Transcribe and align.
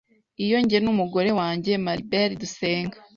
iyo 0.43 0.57
jye 0.69 0.79
n’umugore 0.81 1.29
wanjye 1.39 1.71
Maribel 1.85 2.31
dusenga 2.41 2.97